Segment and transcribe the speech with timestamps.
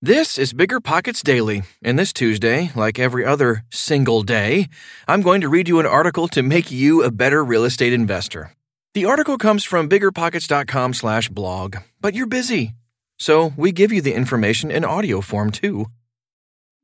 [0.00, 4.68] This is Bigger Pockets Daily, and this Tuesday, like every other single day,
[5.08, 8.52] I'm going to read you an article to make you a better real estate investor.
[8.94, 12.76] The article comes from biggerpockets.com/blog, but you're busy.
[13.18, 15.86] So, we give you the information in audio form too.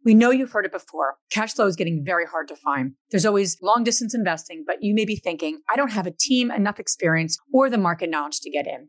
[0.04, 1.14] We know you've heard it before.
[1.30, 2.94] Cash flow is getting very hard to find.
[3.12, 6.50] There's always long distance investing, but you may be thinking, I don't have a team,
[6.50, 8.88] enough experience, or the market knowledge to get in.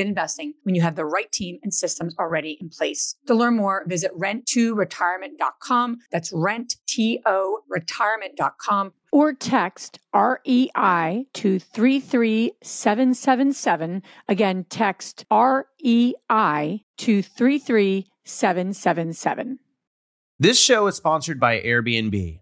[0.07, 3.15] investing when you have the right team and systems already in place.
[3.27, 5.99] To learn more, visit rent2retirement.com.
[6.11, 8.91] That's rent, T-O, retirement.com.
[9.11, 14.03] Or text REI to 33777.
[14.27, 19.59] Again, text REI to 33777.
[20.39, 22.40] This show is sponsored by Airbnb.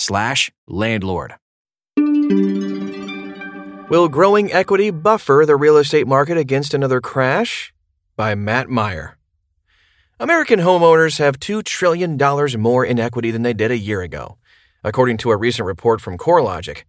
[0.00, 1.34] slash landlord.
[3.90, 7.72] Will growing equity buffer the real estate market against another crash?
[8.16, 9.18] By Matt Meyer.
[10.18, 12.16] American homeowners have $2 trillion
[12.60, 14.38] more in equity than they did a year ago,
[14.84, 16.84] according to a recent report from CoreLogic.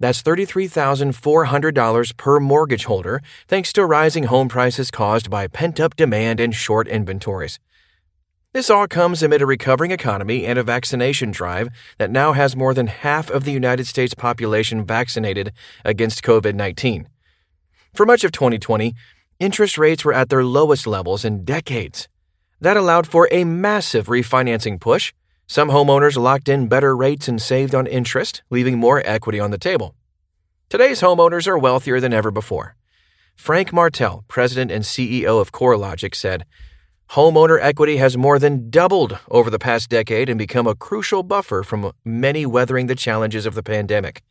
[0.00, 6.40] That's $33,400 per mortgage holder, thanks to rising home prices caused by pent up demand
[6.40, 7.58] and short inventories.
[8.54, 12.72] This all comes amid a recovering economy and a vaccination drive that now has more
[12.72, 15.52] than half of the United States population vaccinated
[15.84, 17.10] against COVID 19.
[17.92, 18.94] For much of 2020,
[19.38, 22.08] interest rates were at their lowest levels in decades.
[22.58, 25.12] That allowed for a massive refinancing push.
[25.46, 29.58] Some homeowners locked in better rates and saved on interest, leaving more equity on the
[29.58, 29.94] table.
[30.70, 32.76] Today's homeowners are wealthier than ever before.
[33.36, 36.46] Frank Martell, president and CEO of CoreLogic, said,
[37.12, 41.62] Homeowner equity has more than doubled over the past decade and become a crucial buffer
[41.62, 44.22] from many weathering the challenges of the pandemic.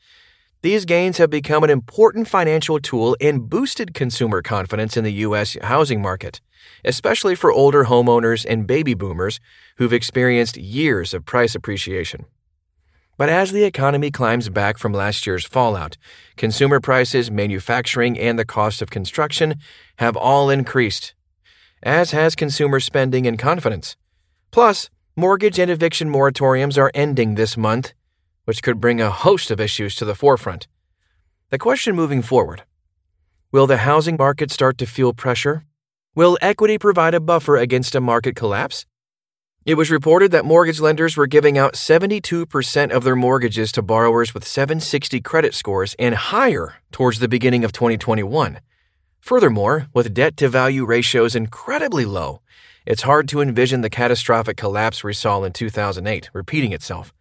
[0.61, 5.57] These gains have become an important financial tool and boosted consumer confidence in the U.S.
[5.63, 6.39] housing market,
[6.85, 9.39] especially for older homeowners and baby boomers
[9.77, 12.25] who've experienced years of price appreciation.
[13.17, 15.97] But as the economy climbs back from last year's fallout,
[16.35, 19.55] consumer prices, manufacturing, and the cost of construction
[19.95, 21.15] have all increased
[21.83, 23.95] as has consumer spending and confidence.
[24.51, 27.93] Plus, mortgage and eviction moratoriums are ending this month,
[28.45, 30.67] which could bring a host of issues to the forefront.
[31.49, 32.63] The question moving forward
[33.51, 35.65] Will the housing market start to feel pressure?
[36.15, 38.85] Will equity provide a buffer against a market collapse?
[39.65, 44.33] It was reported that mortgage lenders were giving out 72% of their mortgages to borrowers
[44.33, 48.59] with 760 credit scores and higher towards the beginning of 2021.
[49.19, 52.41] Furthermore, with debt to value ratios incredibly low,
[52.85, 57.13] it's hard to envision the catastrophic collapse we saw in 2008 repeating itself.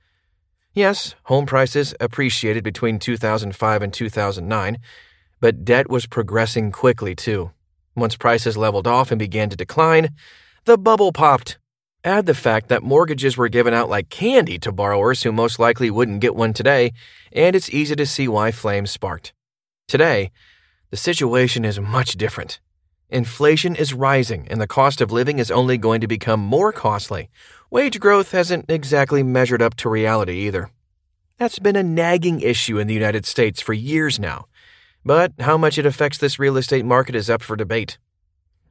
[0.72, 4.78] Yes, home prices appreciated between 2005 and 2009,
[5.40, 7.50] but debt was progressing quickly too.
[7.96, 10.10] Once prices leveled off and began to decline,
[10.66, 11.58] the bubble popped.
[12.04, 15.90] Add the fact that mortgages were given out like candy to borrowers who most likely
[15.90, 16.92] wouldn't get one today,
[17.32, 19.32] and it's easy to see why flames sparked.
[19.88, 20.30] Today,
[20.90, 22.60] the situation is much different.
[23.08, 27.28] Inflation is rising, and the cost of living is only going to become more costly.
[27.70, 30.70] Wage growth hasn't exactly measured up to reality either.
[31.38, 34.46] That's been a nagging issue in the United States for years now.
[35.04, 37.98] But how much it affects this real estate market is up for debate.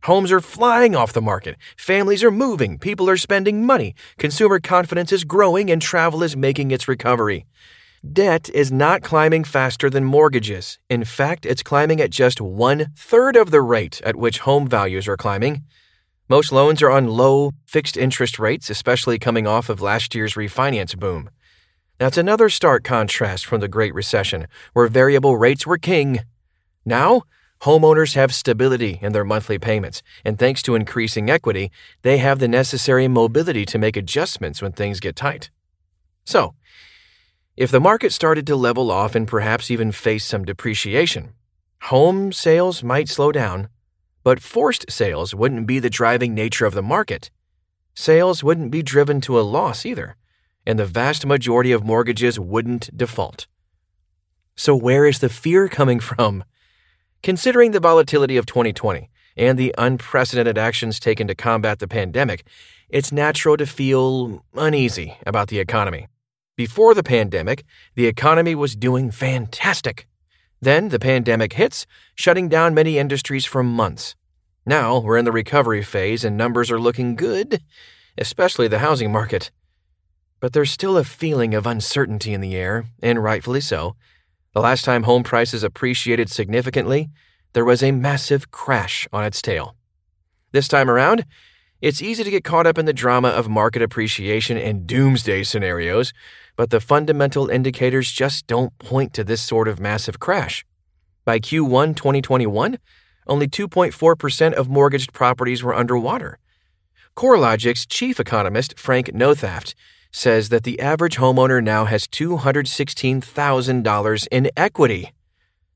[0.04, 1.56] Homes are flying off the market.
[1.78, 2.78] Families are moving.
[2.78, 3.96] People are spending money.
[4.18, 7.46] Consumer confidence is growing and travel is making its recovery.
[8.14, 10.78] Debt is not climbing faster than mortgages.
[10.90, 15.08] In fact, it's climbing at just one third of the rate at which home values
[15.08, 15.64] are climbing.
[16.30, 20.96] Most loans are on low, fixed interest rates, especially coming off of last year's refinance
[20.98, 21.30] boom.
[21.98, 26.20] That's another stark contrast from the Great Recession, where variable rates were king.
[26.86, 27.24] Now,
[27.62, 31.72] Homeowners have stability in their monthly payments, and thanks to increasing equity,
[32.04, 35.50] they have the necessary mobility to make adjustments when things get tight.
[36.26, 36.54] So,
[37.58, 41.34] if the market started to level off and perhaps even face some depreciation,
[41.84, 43.70] home sales might slow down,
[44.24, 47.32] but forced sales wouldn't be the driving nature of the market.
[47.94, 50.18] Sales wouldn't be driven to a loss either,
[50.66, 53.48] and the vast majority of mortgages wouldn't default.
[54.58, 56.44] So, where is the fear coming from?
[57.24, 62.46] Considering the volatility of 2020 and the unprecedented actions taken to combat the pandemic,
[62.90, 66.08] it's natural to feel uneasy about the economy.
[66.56, 67.66] Before the pandemic,
[67.96, 70.08] the economy was doing fantastic.
[70.62, 71.86] Then the pandemic hits,
[72.16, 74.16] shutting down many industries for months.
[74.66, 77.62] Now we're in the recovery phase and numbers are looking good,
[78.18, 79.52] especially the housing market.
[80.40, 83.98] But there's still a feeling of uncertainty in the air, and rightfully so,
[84.54, 87.10] the last time home prices appreciated significantly,
[87.52, 89.76] there was a massive crash on its tail.
[90.54, 91.26] This time around,
[91.82, 96.14] it's easy to get caught up in the drama of market appreciation and doomsday scenarios,
[96.56, 100.66] but the fundamental indicators just don't point to this sort of massive crash.
[101.26, 102.78] By Q1 2021,
[103.28, 106.38] only 2.4% of mortgaged properties were underwater.
[107.16, 109.74] CoreLogic's chief economist, Frank Nothaft,
[110.12, 115.14] says that the average homeowner now has $216,000 in equity.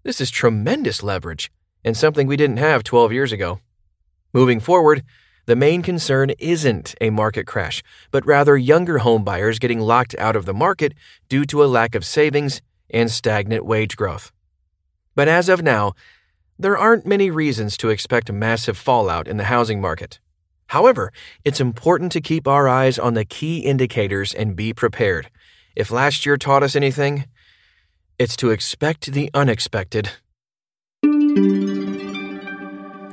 [0.03, 1.51] This is tremendous leverage
[1.83, 3.59] and something we didn't have 12 years ago.
[4.33, 5.03] Moving forward,
[5.49, 7.81] the main concern isn't a market crash,
[8.11, 10.93] but rather younger homebuyers getting locked out of the market
[11.27, 12.61] due to a lack of savings
[12.91, 14.31] and stagnant wage growth.
[15.15, 15.93] But as of now,
[16.59, 20.19] there aren't many reasons to expect massive fallout in the housing market.
[20.67, 21.11] However,
[21.43, 25.31] it's important to keep our eyes on the key indicators and be prepared.
[25.75, 27.25] If last year taught us anything,
[28.19, 30.11] it's to expect the unexpected.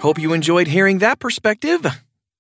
[0.03, 1.87] Hope you enjoyed hearing that perspective.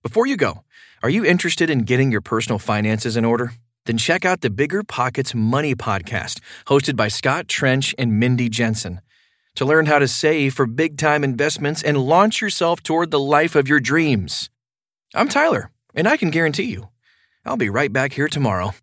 [0.07, 0.63] Before you go,
[1.03, 3.55] are you interested in getting your personal finances in order?
[3.87, 9.01] Then check out the Bigger Pockets Money podcast, hosted by Scott Trench and Mindy Jensen.
[9.57, 13.57] To learn how to save for big time investments and launch yourself toward the life
[13.57, 14.49] of your dreams.
[15.13, 16.89] I'm Tyler, and I can guarantee you,
[17.45, 18.75] I'll be right back here tomorrow.